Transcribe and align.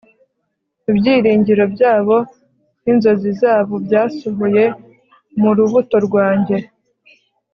ibyiringiro 0.91 1.63
byabo 1.73 2.17
n'inzozi 2.83 3.29
zabo 3.41 3.73
byasohoye 3.85 4.63
mu 5.39 5.49
rubuto 5.57 5.95
rwanjye 6.07 6.57